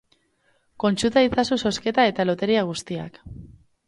Kontsulta 0.83 1.21
itzazu 1.27 1.57
zozketa 1.63 2.05
eta 2.13 2.25
loteria 2.27 2.65
guztiak. 2.71 3.21